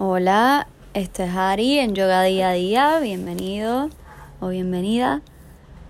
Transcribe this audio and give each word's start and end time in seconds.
Hola, 0.00 0.68
esto 0.94 1.24
es 1.24 1.30
Ari 1.34 1.80
en 1.80 1.96
Yoga 1.96 2.22
Día 2.22 2.50
a 2.50 2.52
Día. 2.52 3.00
Bienvenido 3.00 3.90
o 4.38 4.46
bienvenida. 4.46 5.22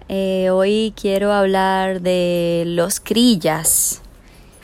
Eh, 0.08 0.48
hoy 0.48 0.94
quiero 0.98 1.30
hablar 1.30 2.00
de 2.00 2.62
los 2.66 3.00
crillas. 3.00 4.00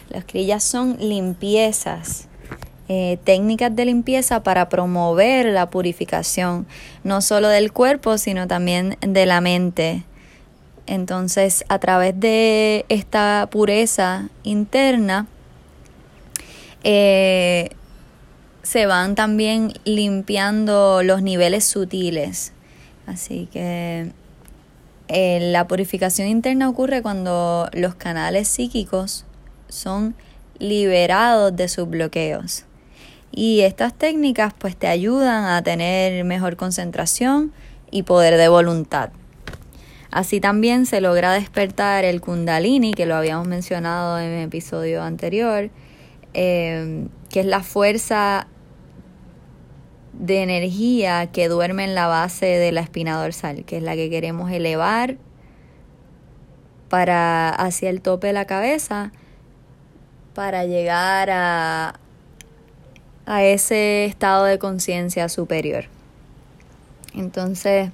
Los 0.09 0.25
crillas 0.25 0.65
son 0.65 0.97
limpiezas, 0.99 2.27
eh, 2.89 3.19
técnicas 3.25 3.77
de 3.77 3.85
limpieza 3.85 4.43
para 4.43 4.71
promover 4.71 5.45
la 5.53 5.69
purificación, 5.69 6.67
no 7.03 7.21
solo 7.21 7.49
del 7.49 7.71
cuerpo, 7.71 8.17
sino 8.17 8.49
también 8.49 8.97
de 9.03 9.27
la 9.27 9.43
mente. 9.43 10.05
Entonces, 10.87 11.67
a 11.69 11.79
través 11.79 12.19
de 12.19 12.87
esta 12.89 13.47
pureza 13.51 14.31
interna, 14.43 15.27
eh, 16.83 17.69
se 18.65 18.87
van 18.87 19.15
también 19.15 19.75
limpiando 19.85 21.03
los 21.03 21.23
niveles 21.23 21.65
sutiles. 21.65 22.53
Así 23.07 23.47
que 23.53 24.11
eh, 25.09 25.39
la 25.53 25.69
purificación 25.69 26.29
interna 26.29 26.69
ocurre 26.69 27.03
cuando 27.03 27.69
los 27.75 27.95
canales 27.95 28.49
psíquicos 28.49 29.27
son 29.69 30.15
liberados 30.59 31.55
de 31.55 31.69
sus 31.69 31.89
bloqueos. 31.89 32.65
Y 33.31 33.61
estas 33.61 33.93
técnicas 33.93 34.55
pues 34.57 34.77
te 34.77 34.87
ayudan 34.87 35.45
a 35.45 35.63
tener 35.63 36.25
mejor 36.25 36.57
concentración 36.57 37.53
y 37.91 38.05
poder 38.05 38.39
de 38.39 38.49
voluntad. 38.49 39.11
Así 40.11 40.41
también 40.41 40.87
se 40.87 41.01
logra 41.01 41.33
despertar 41.33 42.05
el 42.05 42.21
kundalini, 42.21 42.95
que 42.95 43.05
lo 43.05 43.17
habíamos 43.17 43.47
mencionado 43.47 44.19
en 44.21 44.31
el 44.31 44.47
episodio 44.47 45.03
anterior, 45.03 45.71
eh, 46.33 47.09
que 47.29 47.41
es 47.41 47.47
la 47.47 47.65
fuerza 47.65 48.47
de 50.19 50.43
energía 50.43 51.29
que 51.33 51.49
duerme 51.49 51.85
en 51.85 51.95
la 51.95 52.07
base 52.07 52.47
de 52.47 52.73
la 52.73 52.81
espina 52.81 53.21
dorsal, 53.21 53.65
que 53.65 53.79
es 53.79 53.83
la 53.83 53.95
que 53.95 54.11
queremos 54.11 54.51
elevar 54.51 55.17
para 56.89 57.51
hacia 57.51 57.91
el 57.91 58.01
tope 58.01 58.29
de 58.29 58.33
la 58.33 58.45
cabeza 58.45 59.13
para 60.35 60.65
llegar 60.65 61.31
a, 61.31 61.99
a 63.27 63.45
ese 63.45 64.05
estado 64.05 64.45
de 64.45 64.59
conciencia 64.59 65.29
superior. 65.29 65.87
Entonces, 67.15 67.91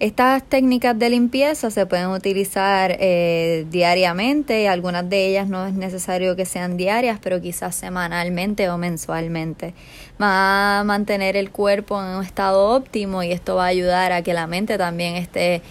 estas 0.00 0.44
técnicas 0.44 0.96
de 0.96 1.10
limpieza 1.10 1.72
se 1.72 1.84
pueden 1.84 2.08
utilizar 2.08 2.96
eh, 3.00 3.66
diariamente, 3.68 4.68
algunas 4.68 5.08
de 5.10 5.26
ellas 5.26 5.48
no 5.48 5.66
es 5.66 5.74
necesario 5.74 6.36
que 6.36 6.46
sean 6.46 6.76
diarias, 6.76 7.18
pero 7.20 7.40
quizás 7.40 7.74
semanalmente 7.74 8.70
o 8.70 8.78
mensualmente. 8.78 9.74
Va 10.20 10.80
a 10.80 10.84
mantener 10.84 11.36
el 11.36 11.50
cuerpo 11.50 12.00
en 12.00 12.16
un 12.16 12.24
estado 12.24 12.68
óptimo 12.68 13.24
y 13.24 13.32
esto 13.32 13.56
va 13.56 13.64
a 13.64 13.68
ayudar 13.68 14.12
a 14.12 14.22
que 14.22 14.34
la 14.34 14.46
mente 14.46 14.78
también 14.78 15.16
esté 15.16 15.62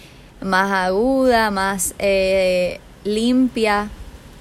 más 0.42 0.70
aguda, 0.72 1.50
más 1.50 1.94
eh, 1.98 2.80
limpia 3.04 3.88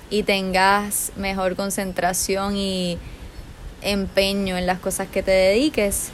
y 0.10 0.24
tengas 0.24 1.14
mejor 1.16 1.56
concentración 1.56 2.58
y 2.58 2.98
empeño 3.82 4.58
en 4.58 4.66
las 4.66 4.80
cosas 4.80 5.08
que 5.08 5.24
te 5.24 5.32
dediques. 5.32 6.12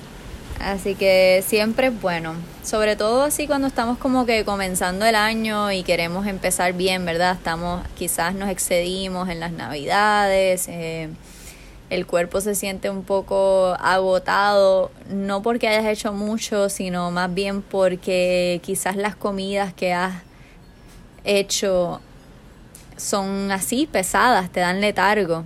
Así 0.63 0.95
que 0.95 1.43
siempre 1.45 1.87
es 1.87 2.01
bueno, 2.01 2.35
sobre 2.63 2.95
todo 2.95 3.23
así 3.23 3.47
cuando 3.47 3.67
estamos 3.67 3.97
como 3.97 4.25
que 4.25 4.45
comenzando 4.45 5.05
el 5.05 5.13
año 5.13 5.73
y 5.73 5.83
queremos 5.83 6.25
empezar 6.25 6.71
bien, 6.71 7.05
¿verdad? 7.05 7.33
Estamos, 7.33 7.85
quizás 7.95 8.33
nos 8.33 8.49
excedimos 8.49 9.27
en 9.27 9.41
las 9.41 9.51
navidades, 9.51 10.69
eh, 10.69 11.09
el 11.89 12.07
cuerpo 12.07 12.39
se 12.39 12.55
siente 12.55 12.89
un 12.89 13.03
poco 13.03 13.75
agotado, 13.77 14.89
no 15.09 15.41
porque 15.43 15.67
hayas 15.67 15.85
hecho 15.85 16.13
mucho, 16.13 16.69
sino 16.69 17.11
más 17.11 17.33
bien 17.33 17.61
porque 17.61 18.61
quizás 18.63 18.95
las 18.95 19.17
comidas 19.17 19.73
que 19.73 19.91
has 19.93 20.23
hecho 21.25 21.99
son 22.95 23.51
así 23.51 23.85
pesadas, 23.85 24.49
te 24.49 24.61
dan 24.61 24.79
letargo. 24.79 25.43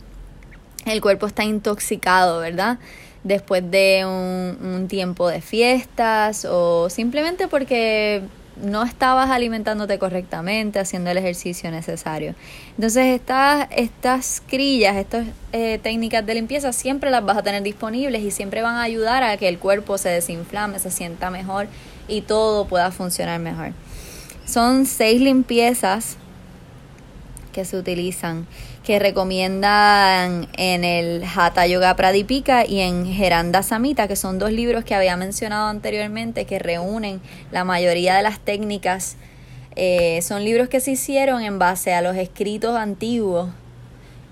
El 0.86 1.02
cuerpo 1.02 1.26
está 1.26 1.44
intoxicado, 1.44 2.40
¿verdad? 2.40 2.78
Después 3.28 3.70
de 3.70 4.06
un, 4.06 4.88
tiempo 4.88 5.28
de 5.28 5.42
fiestas 5.42 6.46
o 6.50 6.90
simplemente 6.90 7.48
porque 7.48 8.22
no 8.56 8.84
estabas 8.84 9.30
alimentándote 9.30 10.00
correctamente, 10.00 10.80
haciendo 10.80 11.12
el 11.12 11.18
ejercicio 11.18 11.70
necesario. 11.70 12.34
Entonces 12.76 13.08
estas, 13.08 13.68
estas 13.72 14.42
crillas, 14.48 14.96
estas 14.96 15.28
eh, 15.52 15.80
técnicas 15.84 16.26
de 16.26 16.36
limpieza 16.36 16.72
siempre 16.72 17.12
las 17.12 17.24
vas 17.26 17.38
a 17.38 17.44
tener 17.44 17.64
disponibles 17.64 18.24
y 18.24 18.32
siempre 18.32 18.62
van 18.62 18.76
a 18.76 18.84
ayudar 18.84 19.24
a 19.24 19.36
que 19.38 19.50
el 19.50 19.60
cuerpo 19.60 19.98
se 19.98 20.10
desinflame, 20.10 20.80
se 20.80 20.90
sienta 20.90 21.30
mejor 21.30 21.68
y 22.08 22.22
todo 22.22 22.66
pueda 22.66 22.92
funcionar 22.92 23.40
mejor. 23.40 23.74
Son 24.46 24.86
seis 24.86 25.22
limpiezas 25.22 26.18
que 27.58 27.66
se 27.66 27.76
utilizan 27.76 28.46
que 28.86 29.00
recomiendan 29.00 30.48
en 30.58 30.84
el 30.84 31.24
Hatha 31.24 31.66
Yoga 31.66 31.96
Pradipika 31.96 32.68
y 32.68 32.82
en 32.82 33.12
Geranda 33.12 33.64
Samhita, 33.64 34.08
que 34.08 34.16
son 34.16 34.38
dos 34.38 34.52
libros 34.52 34.84
que 34.84 34.94
había 34.94 35.18
mencionado 35.18 35.68
anteriormente, 35.68 36.46
que 36.46 36.60
reúnen 36.60 37.20
la 37.52 37.64
mayoría 37.64 38.16
de 38.16 38.22
las 38.22 38.40
técnicas. 38.40 39.16
Eh, 39.76 40.22
son 40.22 40.46
libros 40.46 40.70
que 40.70 40.80
se 40.80 40.92
hicieron 40.92 41.42
en 41.42 41.58
base 41.58 41.96
a 41.96 42.04
los 42.04 42.16
escritos 42.16 42.78
antiguos 42.78 43.50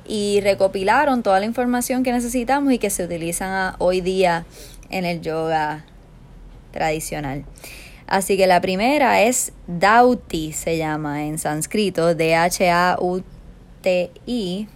y 0.07 0.39
recopilaron 0.41 1.23
toda 1.23 1.39
la 1.39 1.47
información 1.47 2.03
que 2.03 2.11
necesitamos 2.11 2.73
y 2.73 2.77
que 2.77 2.91
se 2.91 3.05
utilizan 3.05 3.73
hoy 3.79 4.01
día 4.01 4.45
en 4.91 5.03
el 5.03 5.21
yoga 5.21 5.83
tradicional. 6.71 7.43
Así 8.07 8.37
que 8.37 8.47
la 8.47 8.61
primera 8.61 9.23
es 9.23 9.51
Dauti, 9.67 10.51
se 10.53 10.77
llama 10.77 11.25
en 11.25 11.39
sánscrito, 11.39 12.13
D-H-A-U-T 12.13 14.11
y 14.25 14.67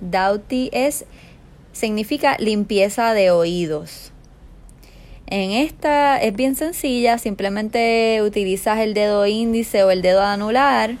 Dauti 0.00 0.70
es 0.72 1.04
significa 1.72 2.36
limpieza 2.38 3.12
de 3.12 3.30
oídos. 3.30 4.12
En 5.26 5.50
esta 5.50 6.16
es 6.16 6.34
bien 6.34 6.56
sencilla, 6.56 7.18
simplemente 7.18 8.22
utilizas 8.22 8.78
el 8.78 8.94
dedo 8.94 9.26
índice 9.26 9.84
o 9.84 9.90
el 9.90 10.00
dedo 10.00 10.22
anular 10.22 10.96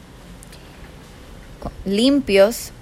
limpios 1.86 2.72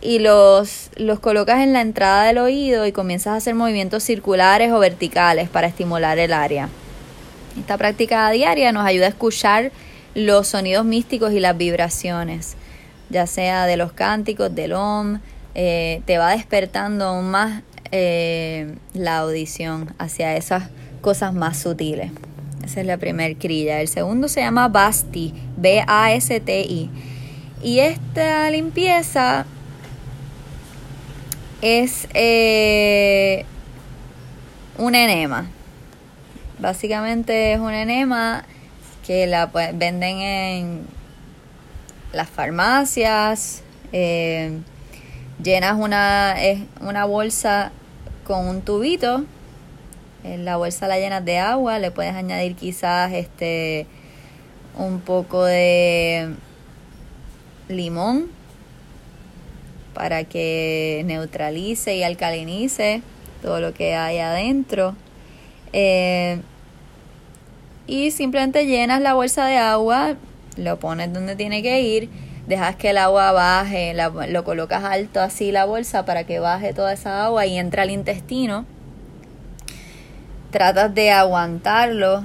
y 0.00 0.18
los, 0.18 0.90
los 0.96 1.18
colocas 1.18 1.60
en 1.62 1.72
la 1.72 1.80
entrada 1.80 2.24
del 2.24 2.38
oído 2.38 2.86
y 2.86 2.92
comienzas 2.92 3.32
a 3.32 3.36
hacer 3.36 3.54
movimientos 3.54 4.02
circulares 4.02 4.70
o 4.72 4.78
verticales 4.78 5.48
para 5.48 5.66
estimular 5.66 6.18
el 6.18 6.34
área. 6.34 6.68
Esta 7.58 7.78
práctica 7.78 8.30
diaria 8.30 8.72
nos 8.72 8.84
ayuda 8.84 9.06
a 9.06 9.10
escuchar 9.10 9.72
los 10.14 10.48
sonidos 10.48 10.84
místicos 10.84 11.32
y 11.32 11.40
las 11.40 11.56
vibraciones 11.56 12.56
ya 13.10 13.26
sea 13.26 13.66
de 13.66 13.76
los 13.76 13.92
cánticos, 13.92 14.54
del 14.54 14.72
OM, 14.72 15.20
eh, 15.54 16.02
te 16.04 16.18
va 16.18 16.30
despertando 16.30 17.06
aún 17.06 17.30
más 17.30 17.62
eh, 17.92 18.74
la 18.92 19.18
audición 19.18 19.94
hacia 19.98 20.36
esas 20.36 20.64
cosas 21.00 21.34
más 21.34 21.58
sutiles. 21.58 22.10
Esa 22.64 22.80
es 22.80 22.86
la 22.86 22.96
primer 22.96 23.36
crilla. 23.36 23.80
El 23.80 23.88
segundo 23.88 24.28
se 24.28 24.40
llama 24.40 24.68
Basti, 24.68 25.34
B-A-S-T-I. 25.56 26.90
Y 27.62 27.78
esta 27.78 28.50
limpieza 28.50 29.46
es 31.60 32.08
eh, 32.14 33.44
un 34.78 34.94
enema. 34.94 35.46
Básicamente 36.58 37.52
es 37.52 37.60
un 37.60 37.72
enema 37.72 38.44
que 39.06 39.26
la 39.26 39.46
venden 39.46 40.18
en 40.18 40.86
las 42.12 42.28
farmacias, 42.28 43.62
eh, 43.92 44.58
llenas 45.42 45.76
una, 45.78 46.36
una 46.80 47.04
bolsa 47.04 47.72
con 48.24 48.46
un 48.46 48.62
tubito, 48.62 49.24
en 50.22 50.44
la 50.44 50.56
bolsa 50.56 50.88
la 50.88 50.98
llenas 50.98 51.24
de 51.24 51.38
agua, 51.38 51.78
le 51.78 51.90
puedes 51.90 52.14
añadir 52.14 52.54
quizás 52.56 53.12
este 53.12 53.86
un 54.76 55.00
poco 55.00 55.44
de 55.44 56.34
limón 57.68 58.30
para 59.92 60.24
que 60.24 61.02
neutralice 61.04 61.96
y 61.96 62.02
alcalinice 62.02 63.02
todo 63.42 63.60
lo 63.60 63.74
que 63.74 63.94
hay 63.94 64.18
adentro. 64.18 64.96
Eh, 65.76 66.40
y 67.88 68.12
simplemente 68.12 68.64
llenas 68.64 69.00
la 69.00 69.14
bolsa 69.14 69.46
de 69.46 69.56
agua, 69.56 70.14
lo 70.56 70.78
pones 70.78 71.12
donde 71.12 71.34
tiene 71.34 71.64
que 71.64 71.80
ir, 71.80 72.08
dejas 72.46 72.76
que 72.76 72.90
el 72.90 72.98
agua 72.98 73.32
baje, 73.32 73.92
lo 74.28 74.44
colocas 74.44 74.84
alto 74.84 75.20
así 75.20 75.50
la 75.50 75.64
bolsa 75.64 76.04
para 76.04 76.24
que 76.24 76.38
baje 76.38 76.72
toda 76.74 76.92
esa 76.92 77.24
agua 77.24 77.44
y 77.46 77.58
entra 77.58 77.82
al 77.82 77.90
intestino. 77.90 78.66
Tratas 80.52 80.94
de 80.94 81.10
aguantarlo. 81.10 82.22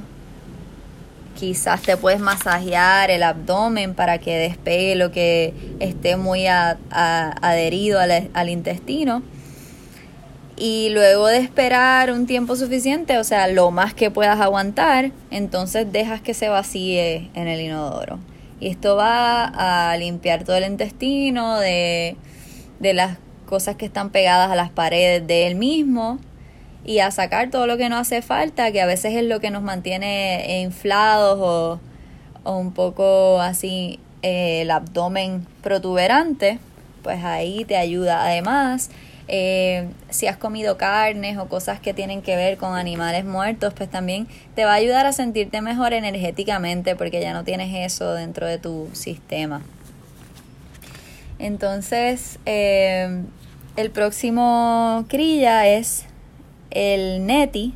Quizás 1.35 1.81
te 1.81 1.97
puedes 1.97 2.19
masajear 2.19 3.09
el 3.09 3.23
abdomen 3.23 3.95
para 3.95 4.19
que 4.19 4.37
despegue 4.37 4.95
lo 4.95 5.11
que 5.11 5.55
esté 5.79 6.17
muy 6.17 6.45
adherido 6.45 7.99
al, 7.99 8.29
al 8.31 8.49
intestino. 8.49 9.23
Y 10.61 10.89
luego 10.89 11.27
de 11.27 11.37
esperar 11.37 12.11
un 12.11 12.27
tiempo 12.27 12.57
suficiente, 12.57 13.17
o 13.17 13.23
sea, 13.23 13.47
lo 13.47 13.71
más 13.71 13.93
que 13.93 14.11
puedas 14.11 14.41
aguantar, 14.41 15.11
entonces 15.31 15.89
dejas 15.89 16.19
que 16.19 16.33
se 16.33 16.49
vacíe 16.49 17.29
en 17.33 17.47
el 17.47 17.61
inodoro. 17.61 18.19
Y 18.59 18.67
esto 18.67 18.97
va 18.97 19.45
a 19.45 19.95
limpiar 19.95 20.43
todo 20.43 20.57
el 20.57 20.65
intestino 20.65 21.57
de, 21.59 22.17
de 22.81 22.93
las 22.93 23.17
cosas 23.45 23.77
que 23.77 23.85
están 23.85 24.09
pegadas 24.09 24.51
a 24.51 24.55
las 24.55 24.69
paredes 24.69 25.25
de 25.25 25.47
él 25.47 25.55
mismo 25.55 26.19
y 26.83 26.99
a 26.99 27.09
sacar 27.11 27.49
todo 27.49 27.65
lo 27.65 27.77
que 27.77 27.87
no 27.87 27.95
hace 27.95 28.21
falta, 28.21 28.73
que 28.73 28.81
a 28.81 28.85
veces 28.85 29.15
es 29.15 29.23
lo 29.23 29.39
que 29.39 29.51
nos 29.51 29.63
mantiene 29.63 30.61
inflados 30.61 31.39
o, 31.41 31.79
o 32.43 32.57
un 32.57 32.73
poco 32.73 33.39
así 33.39 34.01
eh, 34.23 34.63
el 34.63 34.71
abdomen 34.71 35.47
protuberante, 35.63 36.59
pues 37.01 37.23
ahí 37.23 37.63
te 37.63 37.77
ayuda. 37.77 38.25
Además, 38.25 38.89
eh, 39.31 39.87
si 40.09 40.25
has 40.25 40.37
comido 40.37 40.77
carnes 40.77 41.37
o 41.37 41.47
cosas 41.47 41.79
que 41.79 41.93
tienen 41.93 42.23
que 42.23 42.35
ver 42.35 42.57
con 42.57 42.75
animales 42.75 43.25
muertos, 43.25 43.73
pues 43.75 43.89
también 43.89 44.27
te 44.55 44.65
va 44.65 44.71
a 44.71 44.75
ayudar 44.75 45.05
a 45.05 45.13
sentirte 45.13 45.61
mejor 45.61 45.93
energéticamente 45.93 46.95
porque 46.95 47.21
ya 47.21 47.33
no 47.33 47.43
tienes 47.43 47.73
eso 47.85 48.13
dentro 48.13 48.47
de 48.47 48.57
tu 48.57 48.89
sistema. 48.93 49.61
Entonces, 51.37 52.39
eh, 52.47 53.21
el 53.77 53.91
próximo 53.91 55.05
crilla 55.07 55.67
es 55.67 56.05
el 56.71 57.25
NETI, 57.25 57.75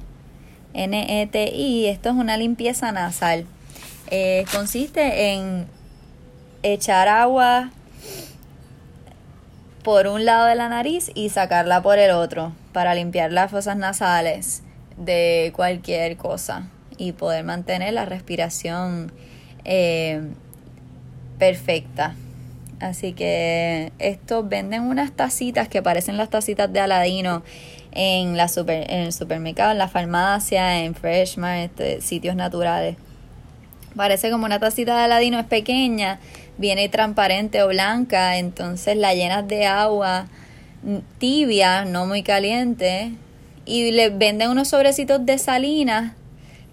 N-E-T-I. 0.73 1.85
Esto 1.85 2.09
es 2.09 2.15
una 2.15 2.35
limpieza 2.35 2.91
nasal. 2.91 3.45
Eh, 4.09 4.45
consiste 4.51 5.33
en 5.33 5.67
echar 6.63 7.07
agua 7.07 7.71
por 9.83 10.07
un 10.07 10.25
lado 10.25 10.45
de 10.45 10.55
la 10.55 10.69
nariz 10.69 11.11
y 11.13 11.29
sacarla 11.29 11.81
por 11.81 11.99
el 11.99 12.11
otro 12.11 12.53
para 12.71 12.95
limpiar 12.95 13.31
las 13.31 13.51
fosas 13.51 13.77
nasales 13.77 14.63
de 14.97 15.51
cualquier 15.55 16.17
cosa 16.17 16.67
y 16.97 17.11
poder 17.11 17.43
mantener 17.43 17.93
la 17.93 18.05
respiración 18.05 19.11
eh, 19.65 20.21
perfecta. 21.37 22.15
Así 22.79 23.13
que 23.13 23.91
estos 23.99 24.47
venden 24.47 24.83
unas 24.83 25.11
tacitas 25.11 25.67
que 25.67 25.81
parecen 25.81 26.17
las 26.17 26.29
tacitas 26.29 26.71
de 26.71 26.79
Aladino 26.79 27.43
en, 27.91 28.35
la 28.35 28.47
super, 28.47 28.89
en 28.91 29.01
el 29.01 29.13
supermercado, 29.13 29.71
en 29.71 29.77
la 29.77 29.87
farmacia, 29.87 30.83
en 30.83 30.95
Freshmart, 30.95 31.63
este, 31.63 32.01
sitios 32.01 32.35
naturales. 32.35 32.97
Parece 33.95 34.31
como 34.31 34.45
una 34.45 34.59
tacita 34.59 34.97
de 34.97 35.03
Aladino, 35.03 35.39
es 35.39 35.45
pequeña, 35.45 36.19
viene 36.57 36.89
transparente 36.89 37.63
o 37.63 37.67
blanca, 37.67 38.37
entonces 38.37 38.97
la 38.97 39.13
llenas 39.13 39.47
de 39.47 39.65
agua 39.65 40.27
tibia, 41.17 41.85
no 41.85 42.05
muy 42.05 42.23
caliente, 42.23 43.13
y 43.65 43.91
le 43.91 44.09
venden 44.09 44.49
unos 44.49 44.67
sobrecitos 44.67 45.25
de 45.25 45.37
salinas 45.37 46.13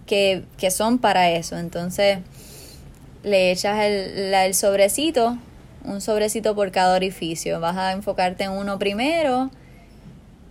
que, 0.07 0.43
que 0.59 0.71
son 0.71 0.99
para 0.99 1.31
eso. 1.31 1.57
Entonces 1.57 2.19
le 3.23 3.53
echas 3.53 3.81
el, 3.85 4.35
el 4.35 4.55
sobrecito, 4.55 5.39
un 5.85 6.01
sobrecito 6.01 6.55
por 6.55 6.73
cada 6.73 6.95
orificio. 6.97 7.61
Vas 7.61 7.77
a 7.77 7.93
enfocarte 7.93 8.45
en 8.45 8.51
uno 8.51 8.79
primero, 8.79 9.51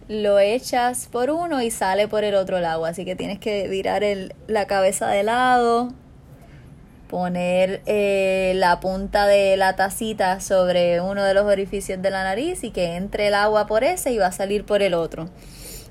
lo 0.08 0.40
echas 0.40 1.08
por 1.12 1.30
uno 1.30 1.62
y 1.62 1.72
sale 1.72 2.08
por 2.08 2.24
el 2.24 2.36
otro 2.36 2.60
lado. 2.60 2.86
Así 2.86 3.06
que 3.06 3.16
tienes 3.16 3.40
que 3.40 3.68
virar 3.68 4.04
el, 4.04 4.34
la 4.48 4.66
cabeza 4.66 5.08
de 5.08 5.24
lado, 5.24 5.94
poner 7.10 7.82
eh, 7.88 8.54
la 8.56 8.80
punta 8.80 9.26
de 9.26 9.58
la 9.58 9.76
tacita 9.76 10.40
sobre 10.40 11.02
uno 11.02 11.24
de 11.24 11.34
los 11.34 11.46
orificios 11.46 12.02
de 12.02 12.12
la 12.12 12.24
nariz 12.24 12.64
y 12.64 12.70
que 12.70 12.96
entre 12.96 13.28
el 13.28 13.34
agua 13.34 13.66
por 13.66 13.84
ese 13.84 14.14
y 14.14 14.20
va 14.20 14.28
a 14.28 14.32
salir 14.32 14.64
por 14.64 14.84
el 14.84 14.94
otro. 14.94 15.28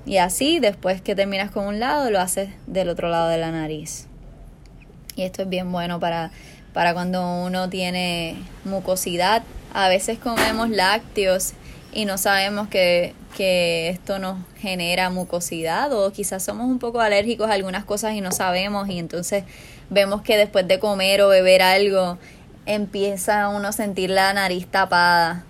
Y 0.05 0.17
así, 0.17 0.59
después 0.59 1.01
que 1.01 1.15
terminas 1.15 1.51
con 1.51 1.67
un 1.67 1.79
lado, 1.79 2.09
lo 2.09 2.19
haces 2.21 2.49
del 2.67 2.87
otro 2.87 3.09
lado 3.09 3.27
de 3.27 3.37
la 3.37 3.51
nariz. 3.51 4.07
Y 5.17 5.23
esto 5.23 5.41
es 5.41 5.49
bien 5.49 5.71
bueno 5.71 5.99
para, 5.99 6.31
para 6.73 6.93
cuando 6.93 7.43
uno 7.43 7.69
tiene 7.69 8.37
mucosidad. 8.63 9.43
A 9.73 9.89
veces 9.89 10.19
comemos 10.19 10.69
lácteos 10.69 11.51
y 11.91 12.05
no 12.05 12.17
sabemos 12.17 12.69
que, 12.69 13.13
que 13.35 13.89
esto 13.89 14.19
nos 14.19 14.37
genera 14.57 15.09
mucosidad 15.09 15.91
o 15.91 16.11
quizás 16.13 16.43
somos 16.43 16.67
un 16.67 16.79
poco 16.79 17.01
alérgicos 17.01 17.49
a 17.49 17.53
algunas 17.53 17.83
cosas 17.83 18.13
y 18.13 18.21
no 18.21 18.31
sabemos 18.31 18.87
y 18.89 18.99
entonces 18.99 19.43
vemos 19.89 20.21
que 20.21 20.37
después 20.37 20.67
de 20.67 20.79
comer 20.79 21.21
o 21.21 21.29
beber 21.29 21.61
algo 21.61 22.17
empieza 22.65 23.49
uno 23.49 23.69
a 23.69 23.71
sentir 23.71 24.09
la 24.09 24.33
nariz 24.33 24.67
tapada. 24.67 25.43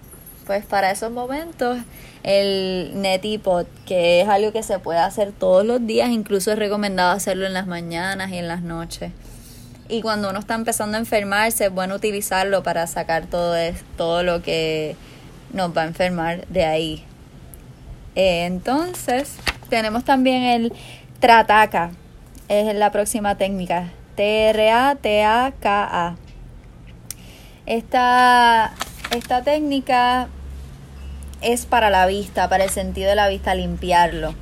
Pues 0.45 0.65
para 0.65 0.91
esos 0.91 1.11
momentos 1.11 1.77
el 2.23 2.91
netipot, 2.95 3.67
que 3.85 4.21
es 4.21 4.27
algo 4.27 4.51
que 4.51 4.63
se 4.63 4.79
puede 4.79 4.99
hacer 4.99 5.31
todos 5.31 5.65
los 5.65 5.85
días, 5.85 6.09
incluso 6.09 6.51
es 6.51 6.59
recomendado 6.59 7.11
hacerlo 7.11 7.45
en 7.45 7.53
las 7.53 7.67
mañanas 7.67 8.31
y 8.31 8.37
en 8.37 8.47
las 8.47 8.61
noches. 8.61 9.11
Y 9.87 10.01
cuando 10.01 10.29
uno 10.29 10.39
está 10.39 10.55
empezando 10.55 10.97
a 10.97 10.99
enfermarse, 10.99 11.65
es 11.65 11.71
bueno 11.71 11.95
utilizarlo 11.95 12.61
para 12.61 12.85
sacar 12.87 13.25
todo, 13.25 13.55
todo 13.97 14.23
lo 14.23 14.41
que 14.41 14.95
nos 15.51 15.75
va 15.75 15.83
a 15.83 15.85
enfermar 15.85 16.45
de 16.47 16.65
ahí. 16.65 17.03
Eh, 18.15 18.45
entonces, 18.45 19.35
tenemos 19.69 20.03
también 20.03 20.43
el 20.43 20.73
Trataka, 21.19 21.91
es 22.47 22.73
la 22.75 22.91
próxima 22.91 23.35
técnica. 23.35 23.91
T-R-A-T-A-K-A. 24.19 26.15
Esta, 27.65 28.73
esta 29.15 29.43
técnica 29.43 30.27
es 31.41 31.65
para 31.65 31.89
la 31.89 32.05
vista, 32.05 32.49
para 32.49 32.65
el 32.65 32.69
sentido 32.69 33.07
de 33.07 33.15
la 33.15 33.29
vista, 33.29 33.55
limpiarlo. 33.55 34.35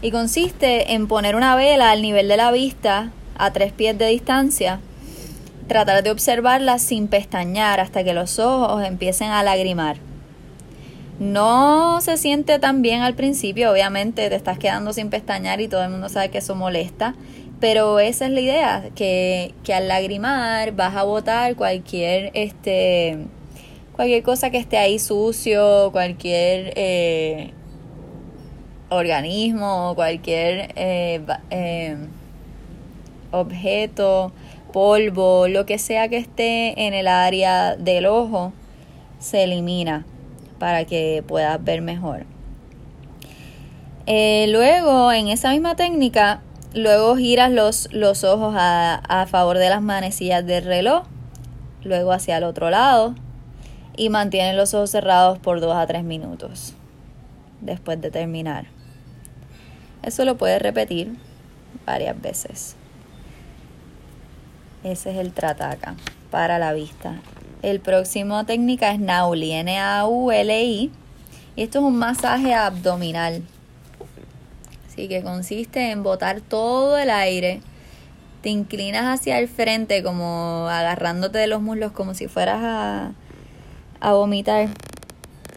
Y 0.00 0.12
consiste 0.12 0.92
en 0.92 1.08
poner 1.08 1.34
una 1.34 1.56
vela 1.56 1.90
al 1.90 2.02
nivel 2.02 2.28
de 2.28 2.36
la 2.36 2.52
vista 2.52 3.10
a 3.36 3.52
tres 3.52 3.72
pies 3.72 3.98
de 3.98 4.06
distancia, 4.06 4.78
tratar 5.66 6.04
de 6.04 6.12
observarla 6.12 6.78
sin 6.78 7.08
pestañear 7.08 7.80
hasta 7.80 8.04
que 8.04 8.14
los 8.14 8.38
ojos 8.38 8.84
empiecen 8.84 9.32
a 9.32 9.42
lagrimar. 9.42 9.96
No 11.18 12.00
se 12.00 12.16
siente 12.16 12.60
tan 12.60 12.80
bien 12.80 13.02
al 13.02 13.14
principio, 13.14 13.72
obviamente 13.72 14.28
te 14.28 14.36
estás 14.36 14.58
quedando 14.58 14.92
sin 14.92 15.10
pestañear 15.10 15.60
y 15.60 15.66
todo 15.66 15.82
el 15.82 15.90
mundo 15.90 16.08
sabe 16.10 16.30
que 16.30 16.38
eso 16.38 16.54
molesta, 16.54 17.16
pero 17.60 17.98
esa 18.00 18.26
es 18.26 18.32
la 18.32 18.40
idea, 18.40 18.90
que, 18.94 19.54
que 19.64 19.72
al 19.72 19.88
lagrimar 19.88 20.72
vas 20.72 20.94
a 20.94 21.04
botar 21.04 21.56
cualquier, 21.56 22.30
este, 22.34 23.18
cualquier 23.94 24.22
cosa 24.22 24.50
que 24.50 24.58
esté 24.58 24.76
ahí 24.76 24.98
sucio, 24.98 25.90
cualquier 25.90 26.74
eh, 26.76 27.52
organismo, 28.90 29.92
cualquier 29.94 30.72
eh, 30.76 31.22
eh, 31.50 31.96
objeto, 33.30 34.32
polvo, 34.72 35.48
lo 35.48 35.64
que 35.64 35.78
sea 35.78 36.08
que 36.08 36.18
esté 36.18 36.86
en 36.86 36.92
el 36.92 37.08
área 37.08 37.74
del 37.74 38.04
ojo, 38.04 38.52
se 39.18 39.44
elimina 39.44 40.04
para 40.58 40.84
que 40.84 41.24
puedas 41.26 41.62
ver 41.64 41.80
mejor. 41.80 42.26
luego, 44.06 45.10
en 45.10 45.28
esa 45.28 45.52
misma 45.52 45.74
técnica, 45.74 46.42
Luego 46.76 47.16
giras 47.16 47.50
los, 47.50 47.88
los 47.90 48.22
ojos 48.22 48.54
a, 48.54 48.96
a 48.96 49.26
favor 49.26 49.56
de 49.56 49.70
las 49.70 49.80
manecillas 49.80 50.44
del 50.44 50.62
reloj, 50.62 51.04
luego 51.82 52.12
hacia 52.12 52.36
el 52.36 52.44
otro 52.44 52.68
lado 52.68 53.14
y 53.96 54.10
mantienes 54.10 54.54
los 54.56 54.74
ojos 54.74 54.90
cerrados 54.90 55.38
por 55.38 55.60
2 55.60 55.74
a 55.74 55.86
3 55.86 56.04
minutos 56.04 56.74
después 57.62 57.98
de 58.02 58.10
terminar. 58.10 58.66
Eso 60.02 60.26
lo 60.26 60.36
puedes 60.36 60.60
repetir 60.60 61.16
varias 61.86 62.20
veces. 62.20 62.76
Ese 64.84 65.12
es 65.12 65.16
el 65.16 65.32
trataka 65.32 65.94
para 66.30 66.58
la 66.58 66.74
vista. 66.74 67.14
El 67.62 67.80
próximo 67.80 68.44
técnica 68.44 68.90
es 68.90 69.00
Nauli, 69.00 69.52
N-A-U-L-I. 69.52 70.92
Y 71.56 71.62
esto 71.62 71.78
es 71.78 71.84
un 71.86 71.96
masaje 71.96 72.52
abdominal 72.52 73.42
y 74.96 75.08
que 75.08 75.22
consiste 75.22 75.90
en 75.90 76.02
botar 76.02 76.40
todo 76.40 76.98
el 76.98 77.10
aire. 77.10 77.60
Te 78.42 78.50
inclinas 78.50 79.04
hacia 79.04 79.38
el 79.38 79.48
frente 79.48 80.02
como 80.02 80.68
agarrándote 80.68 81.38
de 81.38 81.46
los 81.46 81.60
muslos 81.60 81.92
como 81.92 82.14
si 82.14 82.28
fueras 82.28 82.60
a, 82.62 83.12
a 84.00 84.12
vomitar. 84.12 84.68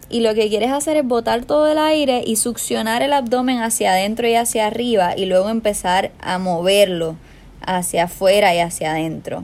Y 0.09 0.21
lo 0.21 0.33
que 0.33 0.49
quieres 0.49 0.71
hacer 0.71 0.97
es 0.97 1.05
botar 1.05 1.45
todo 1.45 1.71
el 1.71 1.77
aire 1.77 2.23
y 2.25 2.35
succionar 2.35 3.03
el 3.03 3.13
abdomen 3.13 3.61
hacia 3.61 3.91
adentro 3.91 4.27
y 4.27 4.35
hacia 4.35 4.65
arriba 4.65 5.15
y 5.15 5.25
luego 5.25 5.49
empezar 5.49 6.11
a 6.19 6.39
moverlo 6.39 7.15
hacia 7.61 8.05
afuera 8.05 8.55
y 8.55 8.59
hacia 8.59 8.91
adentro, 8.91 9.43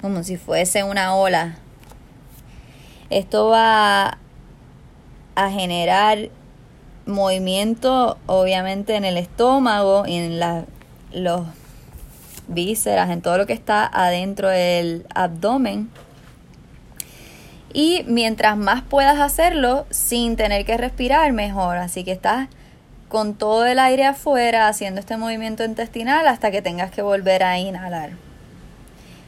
como 0.00 0.22
si 0.22 0.36
fuese 0.36 0.84
una 0.84 1.16
ola. 1.16 1.58
Esto 3.10 3.48
va 3.48 4.18
a 5.34 5.50
generar 5.50 6.30
movimiento 7.06 8.18
obviamente 8.26 8.96
en 8.96 9.04
el 9.04 9.16
estómago 9.16 10.04
y 10.06 10.16
en 10.16 10.38
la, 10.38 10.64
los 11.12 11.42
vísceras, 12.48 13.10
en 13.10 13.22
todo 13.22 13.38
lo 13.38 13.46
que 13.46 13.52
está 13.52 13.86
adentro 13.86 14.48
del 14.48 15.06
abdomen. 15.14 15.90
Y 17.72 18.04
mientras 18.06 18.56
más 18.56 18.82
puedas 18.82 19.20
hacerlo 19.20 19.86
sin 19.90 20.36
tener 20.36 20.64
que 20.64 20.76
respirar, 20.76 21.32
mejor. 21.32 21.76
Así 21.76 22.04
que 22.04 22.12
estás 22.12 22.48
con 23.08 23.34
todo 23.34 23.66
el 23.66 23.78
aire 23.78 24.04
afuera 24.04 24.68
haciendo 24.68 25.00
este 25.00 25.16
movimiento 25.16 25.64
intestinal 25.64 26.26
hasta 26.26 26.50
que 26.50 26.62
tengas 26.62 26.90
que 26.90 27.02
volver 27.02 27.42
a 27.42 27.58
inhalar. 27.58 28.10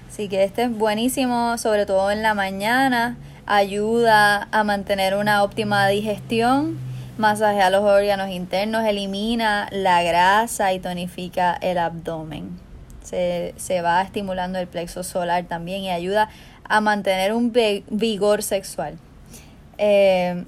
Así 0.09 0.29
que 0.29 0.45
este 0.45 0.65
es 0.65 0.71
buenísimo, 0.77 1.59
sobre 1.59 1.87
todo 1.87 2.11
en 2.11 2.23
la 2.23 2.35
mañana, 2.35 3.17
ayuda 3.47 4.49
a 4.51 4.65
mantener 4.65 5.15
una 5.15 5.43
óptima 5.43 5.87
digestión, 5.89 6.79
masajea 7.19 7.69
los 7.71 7.83
órganos 7.83 8.31
internos, 8.31 8.85
elimina 8.87 9.69
la 9.71 10.03
grasa 10.03 10.73
y 10.73 10.81
tonifica 10.81 11.59
el 11.61 11.79
abdomen. 11.79 12.59
Se, 13.03 13.55
va 13.83 14.03
estimulando 14.03 14.59
el 14.59 14.67
plexo 14.67 15.03
solar 15.03 15.45
también 15.45 15.83
y 15.83 15.91
ayuda 15.91 16.29
a 16.65 16.81
mantener 16.81 17.33
un 17.33 17.53
vigor 17.89 18.43
sexual. 18.43 18.99
Eh, 19.79 20.45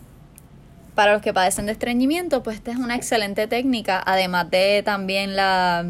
para 0.94 1.14
los 1.14 1.22
que 1.22 1.32
padecen 1.32 1.66
de 1.66 1.72
estreñimiento, 1.72 2.42
pues 2.42 2.56
esta 2.56 2.72
es 2.72 2.76
una 2.76 2.94
excelente 2.94 3.46
técnica, 3.46 4.02
además 4.04 4.50
de 4.50 4.82
también 4.84 5.34
la, 5.34 5.86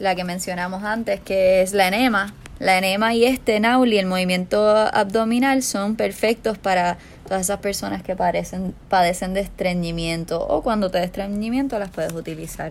la 0.00 0.14
que 0.14 0.24
mencionamos 0.24 0.82
antes, 0.84 1.20
que 1.20 1.62
es 1.62 1.74
la 1.74 1.88
enema. 1.88 2.32
La 2.62 2.78
enema 2.78 3.12
y 3.12 3.24
este 3.24 3.58
nauli, 3.58 3.98
el 3.98 4.06
movimiento 4.06 4.64
abdominal, 4.64 5.64
son 5.64 5.96
perfectos 5.96 6.58
para 6.58 6.96
todas 7.24 7.40
esas 7.40 7.58
personas 7.58 8.04
que 8.04 8.14
padecen, 8.14 8.72
padecen 8.88 9.34
de 9.34 9.40
estreñimiento 9.40 10.46
o 10.46 10.62
cuando 10.62 10.88
te 10.88 10.98
da 10.98 11.04
estreñimiento 11.04 11.76
las 11.80 11.90
puedes 11.90 12.12
utilizar. 12.12 12.70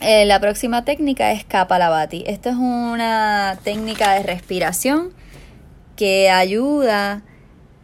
Eh, 0.00 0.24
la 0.24 0.38
próxima 0.38 0.84
técnica 0.84 1.32
es 1.32 1.44
Kapalabhati. 1.44 2.22
Esta 2.28 2.50
es 2.50 2.56
una 2.56 3.58
técnica 3.64 4.12
de 4.12 4.22
respiración 4.22 5.10
que 5.96 6.30
ayuda 6.30 7.22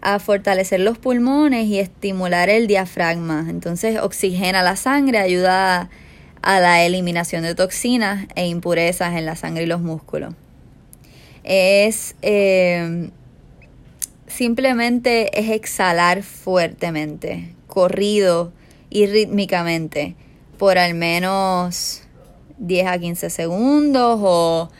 a 0.02 0.20
fortalecer 0.20 0.78
los 0.78 0.98
pulmones 0.98 1.66
y 1.66 1.80
estimular 1.80 2.48
el 2.48 2.68
diafragma. 2.68 3.44
Entonces 3.50 3.98
oxigena 3.98 4.62
la 4.62 4.76
sangre, 4.76 5.18
ayuda 5.18 5.80
a, 5.80 5.88
la 6.42 6.84
eliminación 6.84 7.42
de 7.42 7.54
toxinas 7.54 8.26
e 8.34 8.46
impurezas 8.46 9.14
en 9.14 9.26
la 9.26 9.36
sangre 9.36 9.64
y 9.64 9.66
los 9.66 9.80
músculos. 9.80 10.34
Es 11.44 12.14
eh, 12.22 13.10
simplemente 14.26 15.38
es 15.38 15.50
exhalar 15.50 16.22
fuertemente, 16.22 17.54
corrido 17.66 18.52
y 18.90 19.06
rítmicamente 19.06 20.14
por 20.58 20.78
al 20.78 20.94
menos 20.94 22.02
10 22.58 22.86
a 22.86 22.98
15 22.98 23.30
segundos 23.30 24.20
o 24.22 24.70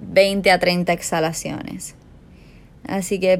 20 0.00 0.50
a 0.50 0.58
30 0.58 0.92
exhalaciones. 0.92 1.94
Así 2.86 3.18
que 3.18 3.36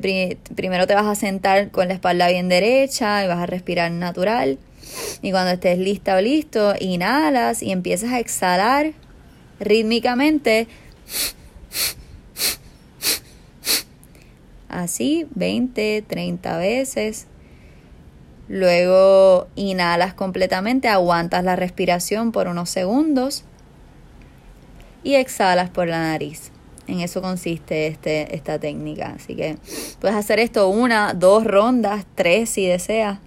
primero 0.56 0.86
te 0.86 0.94
vas 0.94 1.06
a 1.06 1.14
sentar 1.14 1.70
con 1.70 1.88
la 1.88 1.94
espalda 1.94 2.28
bien 2.28 2.48
derecha 2.48 3.24
y 3.24 3.28
vas 3.28 3.38
a 3.38 3.46
respirar 3.46 3.92
natural. 3.92 4.58
Y 5.22 5.30
cuando 5.30 5.52
estés 5.52 5.78
lista 5.78 6.16
o 6.16 6.20
listo, 6.20 6.74
inhalas 6.80 7.62
y 7.62 7.72
empiezas 7.72 8.12
a 8.12 8.20
exhalar 8.20 8.92
rítmicamente. 9.60 10.68
Así, 14.68 15.26
20, 15.34 16.04
30 16.06 16.58
veces. 16.58 17.26
Luego 18.48 19.48
inhalas 19.56 20.14
completamente, 20.14 20.88
aguantas 20.88 21.42
la 21.42 21.56
respiración 21.56 22.30
por 22.30 22.46
unos 22.46 22.70
segundos 22.70 23.44
y 25.02 25.14
exhalas 25.14 25.70
por 25.70 25.88
la 25.88 25.98
nariz. 25.98 26.52
En 26.86 27.00
eso 27.00 27.20
consiste 27.20 27.88
este, 27.88 28.36
esta 28.36 28.58
técnica. 28.58 29.14
Así 29.16 29.34
que 29.34 29.56
puedes 30.00 30.16
hacer 30.16 30.38
esto 30.38 30.68
una, 30.68 31.14
dos 31.14 31.44
rondas, 31.44 32.06
tres 32.14 32.50
si 32.50 32.66
deseas. 32.66 33.18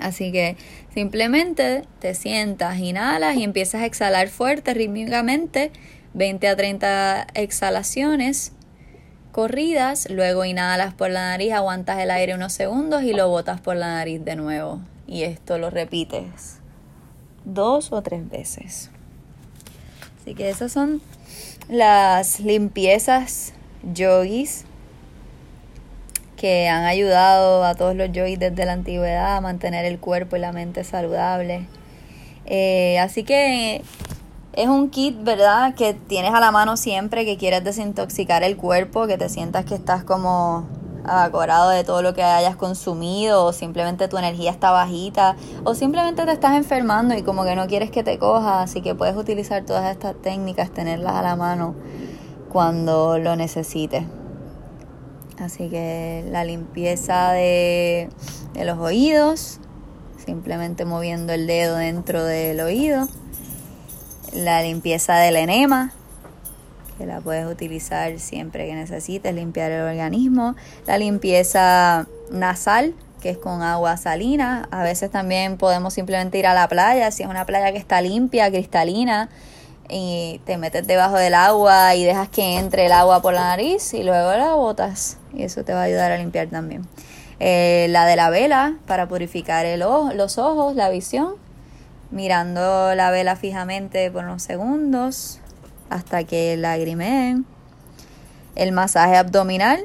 Así 0.00 0.32
que 0.32 0.56
simplemente 0.92 1.84
te 1.98 2.14
sientas, 2.14 2.78
inhalas 2.78 3.36
y 3.36 3.44
empiezas 3.44 3.82
a 3.82 3.86
exhalar 3.86 4.28
fuerte, 4.28 4.74
rítmicamente, 4.74 5.70
20 6.14 6.48
a 6.48 6.56
30 6.56 7.26
exhalaciones 7.34 8.52
corridas, 9.32 10.08
luego 10.10 10.44
inhalas 10.44 10.94
por 10.94 11.10
la 11.10 11.28
nariz, 11.28 11.52
aguantas 11.52 11.98
el 12.00 12.10
aire 12.10 12.34
unos 12.34 12.52
segundos 12.52 13.02
y 13.02 13.12
lo 13.12 13.28
botas 13.28 13.60
por 13.60 13.76
la 13.76 13.94
nariz 13.94 14.24
de 14.24 14.36
nuevo. 14.36 14.80
Y 15.06 15.22
esto 15.22 15.58
lo 15.58 15.70
repites 15.70 16.60
dos 17.44 17.92
o 17.92 18.02
tres 18.02 18.28
veces. 18.28 18.90
Así 20.20 20.34
que 20.34 20.50
esas 20.50 20.72
son 20.72 21.00
las 21.68 22.40
limpiezas 22.40 23.52
yogis 23.82 24.64
que 26.40 26.70
han 26.70 26.84
ayudado 26.84 27.62
a 27.64 27.74
todos 27.74 27.94
los 27.94 28.10
yogis 28.12 28.38
desde 28.38 28.64
la 28.64 28.72
antigüedad 28.72 29.36
a 29.36 29.42
mantener 29.42 29.84
el 29.84 29.98
cuerpo 29.98 30.36
y 30.36 30.38
la 30.38 30.52
mente 30.52 30.84
saludable. 30.84 31.66
Eh, 32.46 32.98
así 32.98 33.24
que 33.24 33.82
es 34.54 34.66
un 34.66 34.88
kit, 34.88 35.22
¿verdad? 35.22 35.74
Que 35.74 35.92
tienes 35.92 36.32
a 36.32 36.40
la 36.40 36.50
mano 36.50 36.78
siempre 36.78 37.26
que 37.26 37.36
quieres 37.36 37.62
desintoxicar 37.62 38.42
el 38.42 38.56
cuerpo, 38.56 39.06
que 39.06 39.18
te 39.18 39.28
sientas 39.28 39.66
que 39.66 39.74
estás 39.74 40.02
como 40.02 40.64
acordado 41.04 41.68
de 41.68 41.84
todo 41.84 42.00
lo 42.00 42.14
que 42.14 42.22
hayas 42.22 42.56
consumido 42.56 43.44
o 43.44 43.52
simplemente 43.52 44.08
tu 44.08 44.16
energía 44.16 44.50
está 44.50 44.70
bajita 44.70 45.36
o 45.64 45.74
simplemente 45.74 46.24
te 46.24 46.32
estás 46.32 46.56
enfermando 46.56 47.14
y 47.14 47.22
como 47.22 47.44
que 47.44 47.54
no 47.54 47.66
quieres 47.66 47.90
que 47.90 48.02
te 48.02 48.18
coja, 48.18 48.62
así 48.62 48.80
que 48.80 48.94
puedes 48.94 49.14
utilizar 49.14 49.66
todas 49.66 49.90
estas 49.90 50.14
técnicas, 50.22 50.70
tenerlas 50.70 51.16
a 51.16 51.22
la 51.22 51.36
mano 51.36 51.74
cuando 52.48 53.18
lo 53.18 53.36
necesites. 53.36 54.04
Así 55.40 55.68
que 55.70 56.22
la 56.30 56.44
limpieza 56.44 57.32
de, 57.32 58.10
los 58.54 58.78
oídos, 58.78 59.58
simplemente 60.24 60.84
moviendo 60.84 61.32
el 61.32 61.46
dedo 61.46 61.76
dentro 61.76 62.24
del 62.24 62.60
oído. 62.60 63.08
La 64.34 64.62
limpieza 64.62 65.16
del 65.16 65.36
enema, 65.36 65.92
que 66.98 67.06
la 67.06 67.20
puedes 67.20 67.50
utilizar 67.50 68.18
siempre 68.18 68.66
que 68.66 68.74
necesites 68.74 69.34
limpiar 69.34 69.72
el 69.72 69.80
organismo. 69.80 70.56
La 70.86 70.98
limpieza 70.98 72.06
nasal, 72.30 72.94
que 73.22 73.30
es 73.30 73.38
con 73.38 73.62
agua 73.62 73.96
salina. 73.96 74.68
A 74.70 74.82
veces 74.82 75.10
también 75.10 75.56
podemos 75.56 75.94
simplemente 75.94 76.38
ir 76.38 76.46
a 76.46 76.54
la 76.54 76.68
playa, 76.68 77.10
si 77.10 77.22
es 77.22 77.28
una 77.30 77.46
playa 77.46 77.72
que 77.72 77.78
está 77.78 78.02
limpia, 78.02 78.50
cristalina, 78.50 79.30
y 79.90 80.40
te 80.44 80.56
metes 80.56 80.86
debajo 80.86 81.16
del 81.16 81.34
agua 81.34 81.94
y 81.94 82.04
dejas 82.04 82.28
que 82.28 82.58
entre 82.58 82.86
el 82.86 82.92
agua 82.92 83.20
por 83.22 83.34
la 83.34 83.42
nariz 83.42 83.92
y 83.94 84.02
luego 84.02 84.32
la 84.32 84.54
botas. 84.54 85.18
Y 85.34 85.42
eso 85.42 85.64
te 85.64 85.72
va 85.72 85.80
a 85.80 85.84
ayudar 85.84 86.12
a 86.12 86.18
limpiar 86.18 86.48
también. 86.48 86.86
Eh, 87.40 87.86
la 87.90 88.06
de 88.06 88.16
la 88.16 88.30
vela, 88.30 88.76
para 88.86 89.08
purificar 89.08 89.66
el 89.66 89.80
los 89.80 90.38
ojos, 90.38 90.76
la 90.76 90.90
visión. 90.90 91.34
Mirando 92.10 92.94
la 92.94 93.10
vela 93.10 93.36
fijamente 93.36 94.10
por 94.10 94.24
unos 94.24 94.42
segundos 94.42 95.40
hasta 95.90 96.24
que 96.24 96.56
lagrimeen, 96.56 97.44
el 98.54 98.72
masaje 98.72 99.16
abdominal 99.16 99.84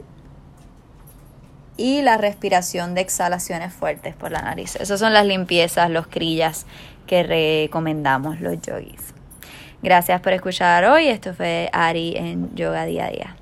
y 1.77 2.01
la 2.01 2.17
respiración 2.17 2.93
de 2.93 3.01
exhalaciones 3.01 3.73
fuertes 3.73 4.15
por 4.15 4.31
la 4.31 4.41
nariz. 4.41 4.75
Esas 4.75 4.99
son 4.99 5.13
las 5.13 5.25
limpiezas, 5.25 5.89
los 5.89 6.07
crillas 6.07 6.65
que 7.07 7.23
recomendamos 7.23 8.39
los 8.39 8.61
yogis. 8.61 9.14
Gracias 9.85 10.19
por 10.19 10.33
escuchar 10.33 10.83
hoy. 10.85 11.09
Esto 11.09 11.35
fue 11.35 11.69
Ari 11.71 12.15
en 12.17 12.55
Yoga 12.55 12.85
Día 12.85 13.05
a 13.05 13.09
Día. 13.11 13.35